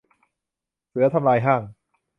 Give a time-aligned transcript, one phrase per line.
[0.89, 1.61] เสือทำลายห้าง